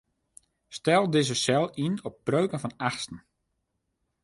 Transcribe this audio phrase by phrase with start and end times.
[0.77, 3.19] Stel dizze sel yn op breuken fan achtsten.